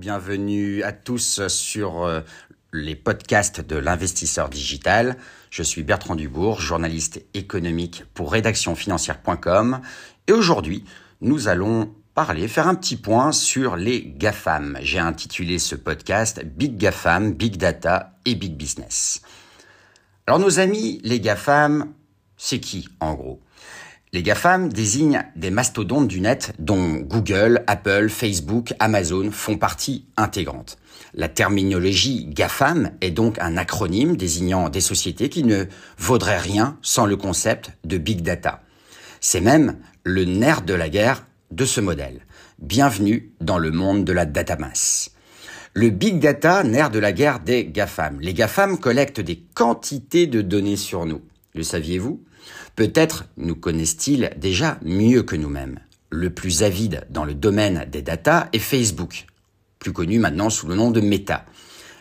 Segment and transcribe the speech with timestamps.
[0.00, 2.22] bienvenue à tous sur euh,
[2.72, 5.18] les podcasts de l'investisseur digital.
[5.50, 9.82] Je suis Bertrand Dubourg, journaliste économique pour rédactionfinancière.com
[10.26, 10.86] et aujourd'hui,
[11.20, 14.78] nous allons parler, faire un petit point sur les GAFAM.
[14.80, 19.20] J'ai intitulé ce podcast Big GAFAM, Big Data et Big Business.
[20.26, 21.92] Alors nos amis, les GAFAM,
[22.38, 23.42] c'est qui en gros?
[24.12, 30.78] Les GAFAM désignent des mastodontes du net dont Google, Apple, Facebook, Amazon font partie intégrante.
[31.14, 35.64] La terminologie GAFAM est donc un acronyme désignant des sociétés qui ne
[35.96, 38.62] vaudraient rien sans le concept de Big Data.
[39.20, 42.20] C'est même le nerf de la guerre de ce modèle.
[42.58, 45.12] Bienvenue dans le monde de la data mass.
[45.72, 48.20] Le big data, nerf de la guerre des GAFAM.
[48.20, 51.20] Les GAFAM collectent des quantités de données sur nous.
[51.54, 52.24] Le saviez-vous?
[52.76, 55.80] Peut-être nous connaissent-ils déjà mieux que nous-mêmes.
[56.10, 59.26] Le plus avide dans le domaine des data est Facebook,
[59.78, 61.44] plus connu maintenant sous le nom de Meta.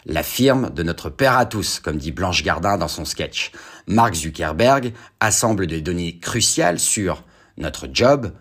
[0.06, 3.52] La firme de notre père à tous, comme dit Blanche Gardin dans son sketch.
[3.88, 7.24] Mark Zuckerberg assemble des données cruciales sur
[7.58, 8.32] notre job,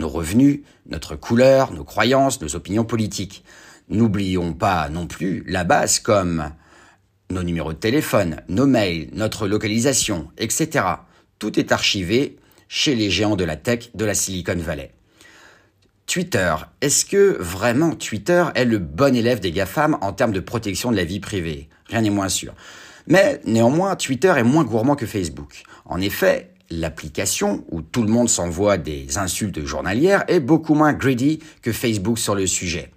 [0.00, 3.44] nos revenus, notre couleur, nos croyances, nos opinions politiques.
[3.88, 6.50] N'oublions pas non plus la base comme
[7.30, 10.84] nos numéros de téléphone, nos mails, notre localisation, etc.
[11.38, 12.36] Tout est archivé
[12.68, 14.92] chez les géants de la tech de la Silicon Valley.
[16.06, 16.54] Twitter.
[16.80, 20.96] Est-ce que vraiment Twitter est le bon élève des GAFAM en termes de protection de
[20.96, 21.68] la vie privée?
[21.88, 22.54] Rien n'est moins sûr.
[23.08, 25.62] Mais néanmoins, Twitter est moins gourmand que Facebook.
[25.84, 31.40] En effet, l'application où tout le monde s'envoie des insultes journalières est beaucoup moins greedy
[31.62, 32.90] que Facebook sur le sujet.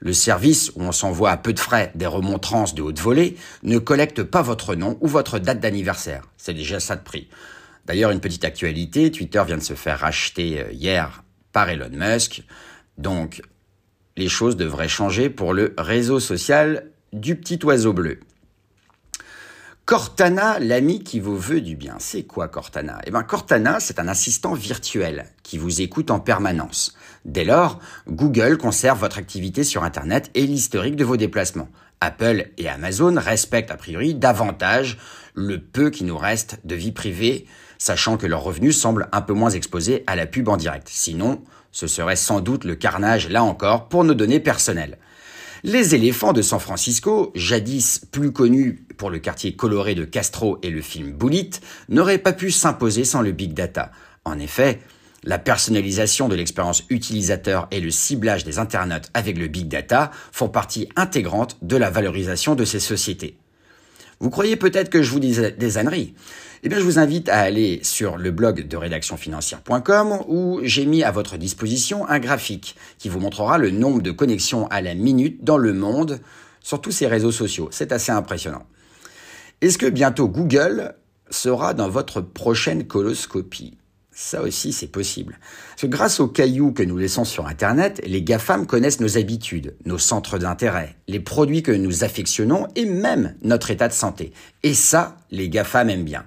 [0.00, 3.78] Le service où on s'envoie à peu de frais des remontrances de haute volée ne
[3.78, 6.24] collecte pas votre nom ou votre date d'anniversaire.
[6.36, 7.28] C'est déjà ça de prix.
[7.86, 11.22] D'ailleurs, une petite actualité, Twitter vient de se faire racheter euh, hier
[11.52, 12.42] par Elon Musk.
[12.98, 13.42] Donc,
[14.16, 18.18] les choses devraient changer pour le réseau social du petit oiseau bleu.
[19.86, 21.94] Cortana, l'ami qui vous veut du bien.
[22.00, 23.00] C'est quoi Cortana?
[23.06, 26.96] Eh bien, Cortana, c'est un assistant virtuel qui vous écoute en permanence.
[27.24, 31.68] Dès lors, Google conserve votre activité sur Internet et l'historique de vos déplacements.
[32.00, 34.98] Apple et Amazon respectent a priori davantage
[35.34, 37.46] le peu qui nous reste de vie privée
[37.78, 40.88] sachant que leurs revenus semblent un peu moins exposés à la pub en direct.
[40.90, 44.98] Sinon, ce serait sans doute le carnage, là encore, pour nos données personnelles.
[45.62, 50.70] Les éléphants de San Francisco, jadis plus connus pour le quartier coloré de Castro et
[50.70, 51.50] le film Bullet,
[51.88, 53.90] n'auraient pas pu s'imposer sans le big data.
[54.24, 54.80] En effet,
[55.24, 60.48] la personnalisation de l'expérience utilisateur et le ciblage des internautes avec le big data font
[60.48, 63.36] partie intégrante de la valorisation de ces sociétés.
[64.20, 66.14] Vous croyez peut-être que je vous dis des âneries?
[66.62, 71.04] Eh bien, je vous invite à aller sur le blog de rédactionfinancière.com où j'ai mis
[71.04, 75.44] à votre disposition un graphique qui vous montrera le nombre de connexions à la minute
[75.44, 76.20] dans le monde
[76.62, 77.68] sur tous ces réseaux sociaux.
[77.70, 78.64] C'est assez impressionnant.
[79.62, 80.94] Est-ce que bientôt Google
[81.30, 83.78] sera dans votre prochaine coloscopie?
[84.10, 85.38] Ça aussi, c'est possible.
[85.82, 90.38] Grâce aux cailloux que nous laissons sur Internet, les GAFAM connaissent nos habitudes, nos centres
[90.38, 94.32] d'intérêt, les produits que nous affectionnons et même notre état de santé.
[94.62, 96.26] Et ça, les GAFAM aiment bien.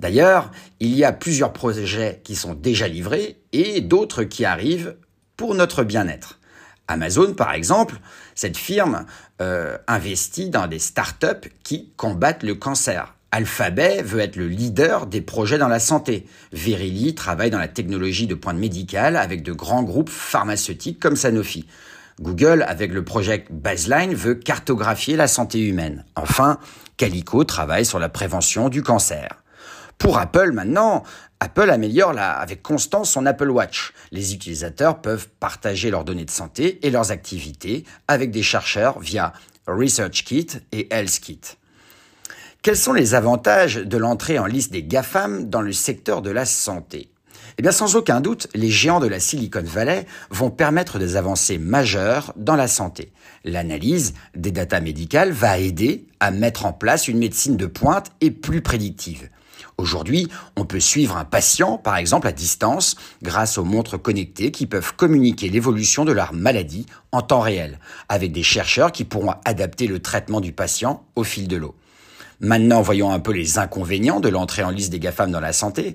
[0.00, 4.96] D'ailleurs, il y a plusieurs projets qui sont déjà livrés et d'autres qui arrivent
[5.36, 6.40] pour notre bien-être.
[6.88, 7.96] Amazon, par exemple,
[8.34, 9.06] cette firme
[9.40, 13.14] euh, investit dans des startups qui combattent le cancer.
[13.30, 16.26] Alphabet veut être le leader des projets dans la santé.
[16.52, 21.66] Verily travaille dans la technologie de pointe médicale avec de grands groupes pharmaceutiques comme Sanofi.
[22.20, 26.04] Google, avec le projet Baseline, veut cartographier la santé humaine.
[26.14, 26.58] Enfin,
[26.98, 29.42] Calico travaille sur la prévention du cancer.
[29.98, 31.04] Pour Apple maintenant,
[31.40, 33.92] Apple améliore avec constance son Apple Watch.
[34.10, 39.32] Les utilisateurs peuvent partager leurs données de santé et leurs activités avec des chercheurs via
[39.66, 41.40] ResearchKit et HealthKit.
[42.62, 46.44] Quels sont les avantages de l'entrée en liste des GAFAM dans le secteur de la
[46.44, 47.11] santé?
[47.58, 51.58] Eh bien, sans aucun doute, les géants de la Silicon Valley vont permettre des avancées
[51.58, 53.12] majeures dans la santé.
[53.44, 58.30] L'analyse des datas médicales va aider à mettre en place une médecine de pointe et
[58.30, 59.28] plus prédictive.
[59.78, 64.66] Aujourd'hui, on peut suivre un patient, par exemple à distance, grâce aux montres connectées qui
[64.66, 67.78] peuvent communiquer l'évolution de leur maladie en temps réel,
[68.08, 71.74] avec des chercheurs qui pourront adapter le traitement du patient au fil de l'eau.
[72.44, 75.94] Maintenant, voyons un peu les inconvénients de l'entrée en liste des GAFAM dans la santé.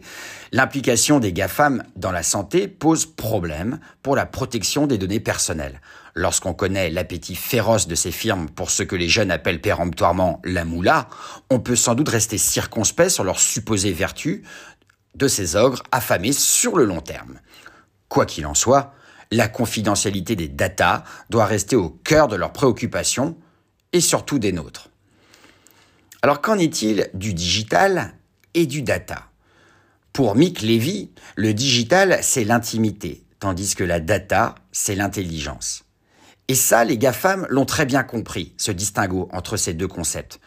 [0.53, 5.81] L'implication des GAFAM dans la santé pose problème pour la protection des données personnelles.
[6.15, 10.63] Lorsqu'on connaît l'appétit féroce de ces firmes pour ce que les jeunes appellent péremptoirement la
[10.63, 11.09] moula,
[11.49, 14.43] on peut sans doute rester circonspect sur leur supposée vertu
[15.15, 17.41] de ces ogres affamés sur le long terme.
[18.07, 18.93] Quoi qu'il en soit,
[19.31, 23.35] la confidentialité des data doit rester au cœur de leurs préoccupations
[23.91, 24.89] et surtout des nôtres.
[26.23, 28.13] Alors qu'en est-il du digital
[28.55, 29.27] et du data?
[30.13, 35.83] Pour Mick Levy, le digital, c'est l'intimité, tandis que la data, c'est l'intelligence.
[36.47, 40.39] Et ça, les GAFAM l'ont très bien compris, ce distinguo entre ces deux concepts.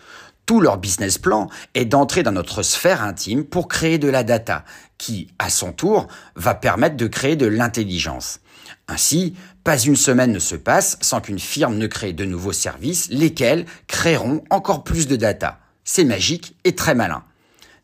[0.45, 4.65] Tout leur business plan est d'entrer dans notre sphère intime pour créer de la data,
[4.99, 8.41] qui, à son tour, va permettre de créer de l'intelligence.
[8.89, 13.09] Ainsi, pas une semaine ne se passe sans qu'une firme ne crée de nouveaux services,
[13.11, 15.60] lesquels créeront encore plus de data.
[15.85, 17.25] C'est magique et très malin.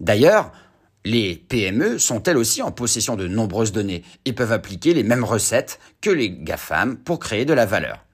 [0.01, 0.53] D'ailleurs,
[1.05, 5.25] les PME sont elles aussi en possession de nombreuses données et peuvent appliquer les mêmes
[5.25, 8.05] recettes que les GAFAM pour créer de la valeur.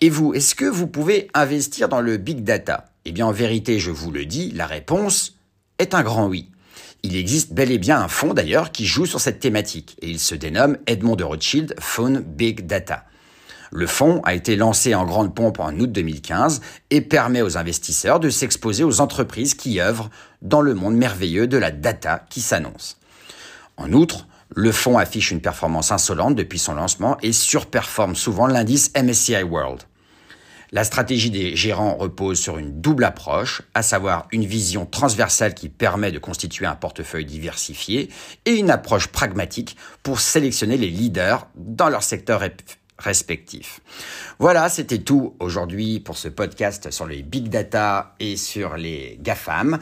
[0.00, 2.86] Et vous, est-ce que vous pouvez investir dans le big data?
[3.04, 5.36] Eh bien, en vérité, je vous le dis, la réponse
[5.78, 6.50] est un grand oui.
[7.04, 10.18] Il existe bel et bien un fonds d'ailleurs qui joue sur cette thématique et il
[10.18, 13.04] se dénomme Edmond de Rothschild Fund Big Data.
[13.70, 18.20] Le fonds a été lancé en grande pompe en août 2015 et permet aux investisseurs
[18.20, 20.10] de s'exposer aux entreprises qui œuvrent
[20.42, 22.98] dans le monde merveilleux de la data qui s'annonce.
[23.76, 28.92] En outre, le fonds affiche une performance insolente depuis son lancement et surperforme souvent l'indice
[28.96, 29.82] MSCI World.
[30.74, 35.68] La stratégie des gérants repose sur une double approche, à savoir une vision transversale qui
[35.68, 38.10] permet de constituer un portefeuille diversifié
[38.44, 42.42] et une approche pragmatique pour sélectionner les leaders dans leur secteur
[42.98, 43.80] respectif.
[44.38, 49.78] Voilà, c'était tout aujourd'hui pour ce podcast sur les big data et sur les GAFAM.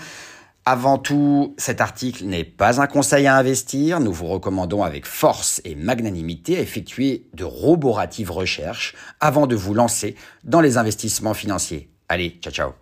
[0.65, 3.99] Avant tout, cet article n'est pas un conseil à investir.
[3.99, 9.75] Nous vous recommandons avec force et magnanimité à effectuer de roboratives recherches avant de vous
[9.75, 11.91] lancer dans les investissements financiers.
[12.09, 12.82] Allez, ciao ciao